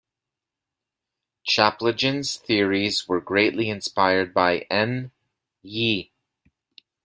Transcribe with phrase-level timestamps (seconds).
[1.45, 5.11] Chaplygin's theories were greatly inspired by N.
[5.61, 6.11] Ye.